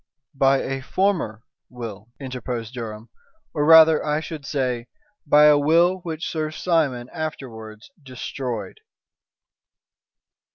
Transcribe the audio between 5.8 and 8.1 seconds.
which Sir Simon afterwards